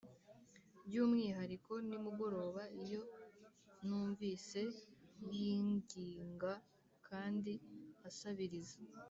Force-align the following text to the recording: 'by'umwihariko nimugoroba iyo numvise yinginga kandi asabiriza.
'by'umwihariko 0.83 1.71
nimugoroba 1.87 2.63
iyo 2.83 3.01
numvise 3.87 4.61
yinginga 5.31 6.51
kandi 7.07 7.53
asabiriza. 8.09 8.77